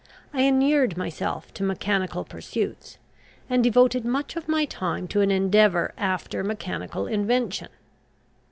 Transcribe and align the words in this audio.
I 0.33 0.41
inured 0.41 0.97
myself 0.97 1.53
to 1.53 1.61
mechanical 1.61 2.23
pursuits, 2.23 2.97
and 3.47 3.63
devoted 3.63 4.03
much 4.03 4.35
of 4.35 4.47
my 4.47 4.65
time 4.65 5.07
to 5.09 5.21
an 5.21 5.29
endeavour 5.29 5.93
after 5.95 6.43
mechanical 6.43 7.05
invention. 7.05 7.69